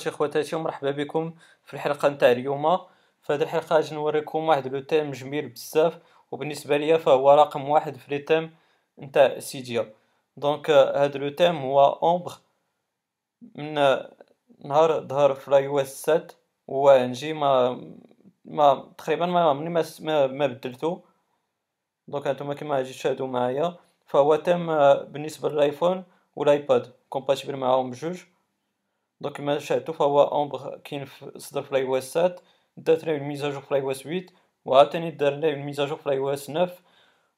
[0.00, 1.34] خوتي خواتاتي ومرحبا بكم
[1.64, 2.78] في الحلقة نتاع اليوم.
[3.22, 5.98] في هذه الحلقة غادي نوريكم واحد le thème جميل بزاف
[6.30, 8.56] وبالنسبة ليا فهو رقم واحد في les thèmes
[8.98, 9.94] نتاع Cydia.
[10.36, 12.32] donc هذا le thème هو Ambre
[13.54, 13.74] من
[14.64, 16.10] نهار ظهر في l'iOS
[16.68, 17.80] 7 نجي ما
[18.44, 20.46] ما تقريبا ما عمرني ما ما, ما
[22.08, 23.76] donc هانتوما كيما غادي تشاهدوا معايا.
[24.06, 24.66] فهو thème
[25.04, 26.04] بالنسبة للآيفون
[26.36, 28.20] والآيباد compatible معاهم بجوج.
[29.20, 31.06] donc كما شاهدتو فهو Ambre كاين
[31.36, 32.36] صدر في iOS 7
[32.76, 34.26] دار ليه mise à jour في iOS 8
[34.64, 36.70] وعاوتاني دار ليه mise à jour في iOS 9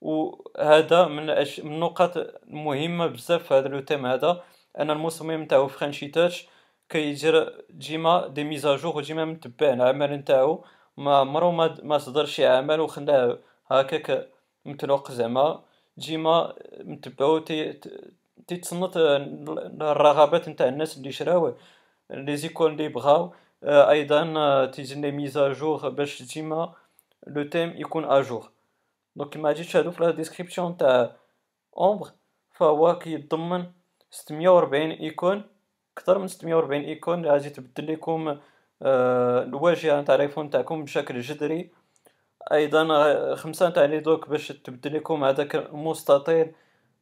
[0.00, 1.60] وهذا من أش...
[1.60, 4.44] من النقاط المهمه بزاف في هذا le thème هذا
[4.78, 6.48] ان المصمم نتاعو Frenchitouch
[6.88, 10.64] كيدير ديما des mises à jour وديما متبع العمل نتاعو
[10.96, 13.38] ما عمرو ما ما صدر شي عمل وخلاه
[13.70, 14.30] هكاك
[14.64, 15.64] متلوق زعما
[15.96, 17.80] ديما متبعو تي
[18.46, 18.96] تيتصنت
[19.82, 21.56] الرغبات نتاع الناس اللي شراوه
[22.10, 23.32] les icônes اللي بغاو
[23.64, 26.74] أيضا تيجي les mises à jour باش ديما
[27.26, 28.50] le thème يكون à jour
[29.16, 31.16] donc كما غادي تشاهدو في la description تاع
[31.76, 32.10] Ambre
[32.50, 33.64] فهو كيتضمن
[34.10, 35.42] 640 icônes.
[35.98, 38.38] أكثر من 640 icônes اللي غادي تبدل لكم
[38.82, 41.70] الواجهة نتاع الآيفون تاعكم بشكل جذري.
[42.52, 46.52] أيضا خمسة تاع les docks باش تبدل لكم هذاك المستطيل.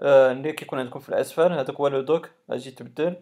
[0.00, 3.16] اللي كيكون عندكم في الأسفل هذاك هو le dock غادي تبدل.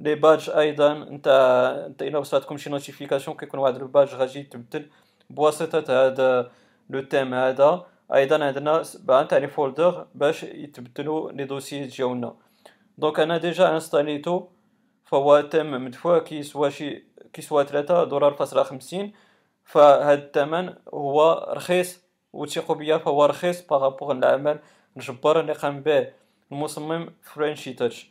[0.00, 4.86] les badges أيضا نتا نتا إلا وصلتكم شي notification كيكون واحد ال badge غادي تبدل.
[5.30, 6.50] بواسطة هذا
[6.90, 12.34] le thème هذا أيضا عندنا سبعه تاع les folders باش يتبدلوا les dossiers ديالنا.
[12.98, 14.46] donc أنا déjà انستاليتو
[15.04, 19.12] فهو thème مدفوع كيسوا شي كيسوا ثلاثة دولار فاصلة خمسين.
[19.64, 22.02] فهاد الثمن هو رخيص
[22.32, 24.58] وثيقوا بيا فهو رخيص par rapport العمل
[24.96, 26.08] الجبار اللي قام به
[26.52, 28.10] المصمم Frenchitouch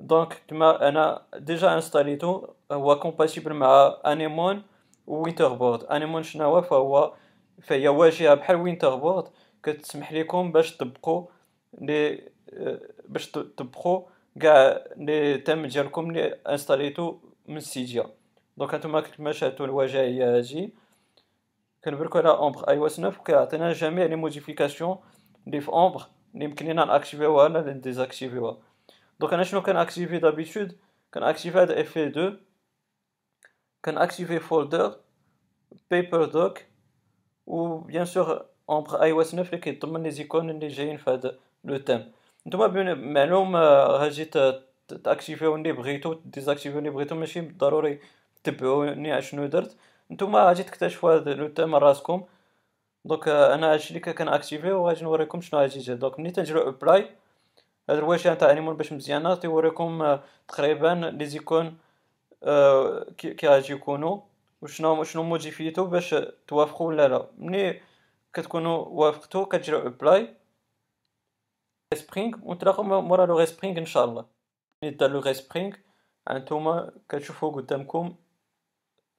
[0.00, 4.62] donc كما أنا déjà انستاليتو هو compatible مع Anemone
[5.06, 7.12] WinterBoard Anemone شنو فهو
[7.62, 9.24] فهي واجهه بحال WinterBoard
[9.62, 11.26] كتسمح لكم باش تطبقوا
[11.80, 12.22] لي
[13.08, 14.02] باش تطبقوا
[14.40, 17.18] كاع les thèmes ديالكم لي انستاليتو
[17.48, 18.06] من Cydia
[18.56, 20.74] donc هانتوما كما شاهدتو الواجهه هي هادي
[21.84, 24.98] كنبركو على Ambre iOS 9 كيعطينا جميع les modifications
[25.46, 26.02] لي في Ambre
[26.34, 28.58] اللي يمكن لينا ناكتيفيوها ولا نديزاكتيفيوها
[29.20, 30.76] donc أنا شنو كناكتيفي d'habitude
[31.14, 32.40] كناكتيفي هاد اف 2
[33.84, 34.96] كناكتيفي folder
[35.90, 36.58] بيبر dock
[37.46, 41.76] و bien sûr Ambre iOS 9 اللي كيضمن les icônes اللي جايين في هاد le
[41.76, 42.12] thème
[42.46, 44.24] نتوما معلوم غادي
[45.04, 48.00] تاكتيفيو اللي بغيتو ديزاكتيفيو اللي بغيتو ماشي ضروري
[48.44, 49.76] تبعوني اشنو درت
[50.10, 52.24] نتوما غادي تكتشفوا هاد le thème راسكم
[53.06, 57.10] donc أنا هادشي اللي كنأكتيفي وغادي نوريكم شنو غادي يجي donc ملي تنجرو apply
[57.90, 60.18] هاد الواجهه تاع Anemone باش مزيانة تيوريكم
[60.48, 61.78] تقريبا les icônes
[63.18, 64.20] كي غادي يكونوا
[64.62, 66.14] وشنو شنو موديفيتو باش
[66.46, 67.26] توافقوا ولا لا.
[67.38, 67.80] ملي
[68.32, 70.34] كتكونوا وافقتو كتجرو apply
[71.94, 74.24] respring ونتلاقاو مورا le respring إن شاء الله.
[74.82, 75.74] ملي دار le respring
[76.28, 78.14] هانتوما كتشوفوا قدامكم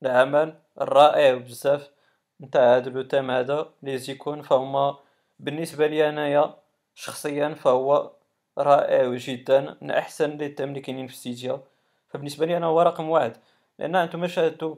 [0.03, 1.96] العمل الرائع بزاف.
[2.41, 3.69] نتاع هاد le thème هذا.
[3.83, 4.97] les icônes فهما
[5.39, 6.55] بالنسبة لي أنايا
[6.95, 8.11] شخصيا فهو
[8.57, 11.61] رائع جدا من أحسن les thèmes اللي كاينين في Cydia
[12.09, 13.37] فبالنسبة لي أنا هو رقم واحد.
[13.79, 14.75] لأن أنتم شاهدتوا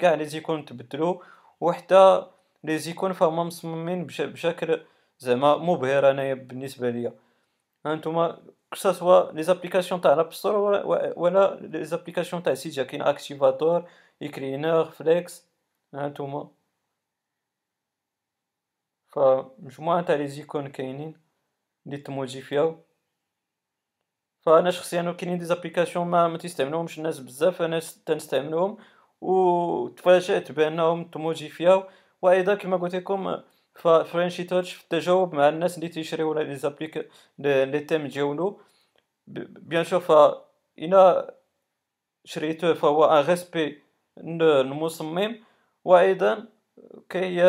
[0.00, 1.22] كاع les icônes تبدلوا
[1.60, 2.26] وحتى
[2.64, 4.80] les icônes فهما مصممين بشكل
[5.18, 7.12] زعما مبهر أنايا بالنسبة ليا.
[7.86, 8.38] هانتوما
[8.72, 10.82] كتشوفوا les applications تاع l'App Store
[11.16, 13.84] ولا les applications تاع Cydia كاين Activator
[14.22, 15.46] iCleaner Flex
[15.94, 16.48] هانتوما.
[19.16, 21.14] فمجموعة تاع les icônes كاينين
[21.86, 22.84] اللي تموديفياو
[24.40, 28.76] فانا شخصيا كاينين des applications ما ما تستعملوهمش الناس بزاف أنا تنستعملهم
[29.20, 31.84] وتفاجأت بانهم تموديفياو
[32.22, 33.36] وأيضا كما قلت لكم
[34.44, 38.60] توتش في التجاوب مع الناس اللي تيشريو les applic les thèmes ديالو
[39.26, 40.12] bien sûr ف
[40.78, 41.34] إلى
[42.24, 43.82] شريته فهو un respect
[44.18, 45.44] المصمم
[45.84, 46.48] وأيضا
[47.08, 47.42] كي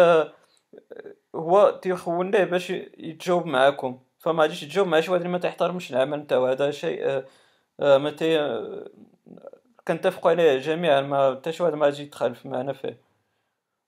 [1.38, 4.00] هو تيخون ليه باش يتجاوب معاكم.
[4.20, 6.46] فما غاديش تجاوب مع شي واحد اللي ما تحترمش العمل نتاعو.
[6.46, 7.26] هذا شيء آه،
[7.80, 8.90] آه، ما تي آه،
[9.88, 11.02] كنتفقوا عليه جميعا.
[11.02, 13.02] ما حتى شي واحد ما غادي يتخالف معنا فيه.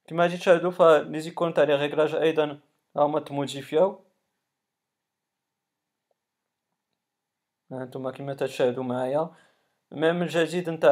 [0.07, 2.59] كما غادي تشاهدوا ف les icônes تاع les réglages أيضا
[2.97, 4.01] هما تموديفياو.
[7.71, 9.29] هانتوما كما تشاهدوا معايا.
[9.91, 10.91] même الجديد نتاع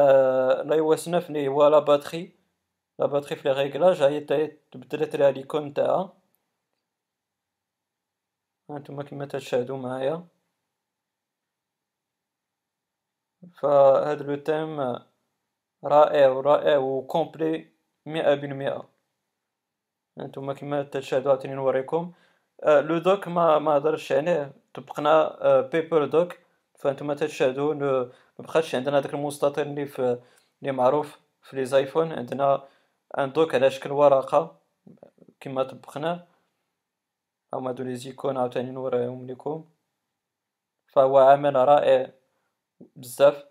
[0.62, 2.32] l'iOS 9 اللي هو la batterie
[2.98, 4.20] la batterie في les réglages هي
[4.72, 6.18] تبدلت لها l'icône نتاعها.
[8.70, 10.26] هانتوما كما تشاهدوا معايا؟
[13.60, 14.80] فهاد le thème
[15.84, 17.72] رائع ورائع و complet
[18.06, 18.88] مئة بالمئة.
[20.18, 22.12] هانتوما كيما تشاهدو عاوتاني نوريكم.
[22.66, 26.36] le dock ما ما هضرش عليه طبقنا بيبر dock.
[26.78, 27.74] فانتوما تشاهدو
[28.38, 30.18] مبقاش عندنا داك المستطيل اللي في
[30.62, 32.68] اللي معروف في les iPhones عندنا
[33.18, 34.60] أن دوك على شكل ورقة
[35.40, 36.26] كيما طبقناه
[37.54, 39.64] les icônes عاوتاني نوريهم ليكم
[40.86, 42.10] فهو عمل رائع
[42.96, 43.44] بزاف.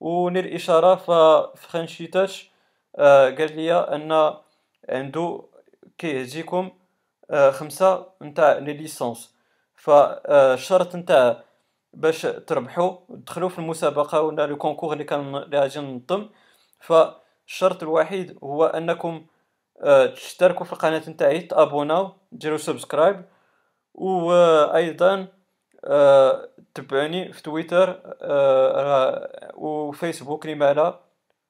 [0.00, 2.50] وللإشارة ف FrenchiTouch
[3.38, 4.34] قال ليا أن
[4.88, 5.48] عندو
[5.98, 6.70] كيهديكم
[7.50, 9.34] خمسة نتاع les licences.
[9.76, 11.44] فالشرط نتاع
[11.92, 16.28] باش تربحو تدخلو في المسابقة ولا le concours اللي كان اللي غادي ننظم
[16.80, 19.26] فالشرط الوحيد هو أنكم
[20.14, 23.24] تشتركو في القناة نتاعي تابوناو ديرو subscribe
[23.94, 24.32] و
[24.74, 25.26] أيضا
[26.74, 28.00] تبعوني في تويتر
[29.54, 31.00] وفيسبوك لما لا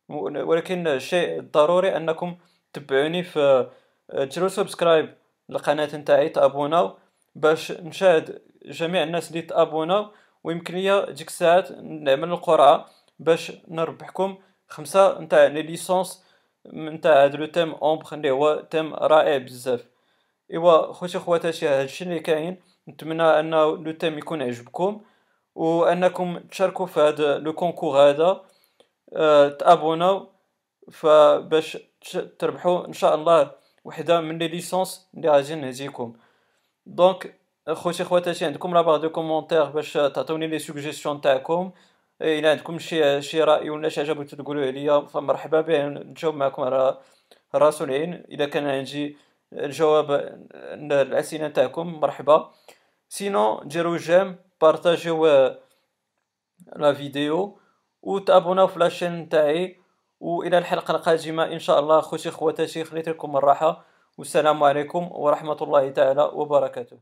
[0.08, 2.36] ولكن الشيء الضروري أنكم
[2.72, 3.70] تبعوني في
[4.14, 5.14] ديرو subscribe
[5.48, 6.96] للقناة نتاعي تابوناو
[7.34, 10.06] باش نشاهد جميع الناس اللي تابوناو.
[10.44, 12.86] ويمكن ليا ديك الساعات نعمل القرعة
[13.18, 14.38] باش نربحكم
[14.68, 16.24] خمسة نتاع les licences
[16.72, 19.84] نتاع هاد le thème Ambre اللي هو thème رائع بزاف.
[20.52, 22.56] إيوا خوتي خواتاتي هادشي اللي كاين
[22.88, 25.00] نتمنى أن le thème يكون عجبكم
[25.54, 28.44] وأنكم تشاركوا في هذا le concours هذا
[29.58, 30.28] تابوناو
[30.92, 31.78] فباش
[32.38, 33.50] تربحوا إن شاء الله
[33.84, 36.16] وحدة من les licences اللي غادي نهديكم
[36.86, 37.34] donc
[37.72, 41.70] خوتي خواتاتي عندكم la barre de commentaires باش تعطوني les suggestions تاعكم
[42.22, 46.62] الا عندكم شي شي رأي ولا شي حاجة بغيتو تقولوه ليا فمرحبا به نجاوب معكم
[46.62, 46.98] على
[47.54, 49.16] راس العين إذا كان عندي
[49.52, 50.10] الجواب
[50.92, 52.50] الأسئلة تاعكم مرحبا.
[53.08, 55.26] sinon ديرو j'aime بارطاجيو
[56.76, 57.58] لا فيديو
[58.02, 59.80] وتابوناو في لاشين تاعي
[60.20, 62.00] والى الحلقة القادمة إن شاء الله.
[62.00, 63.84] خوتي خواتاتي خليت لكم الراحة.
[64.18, 66.98] والسلام عليكم ورحمة الله تعالى وبركاته.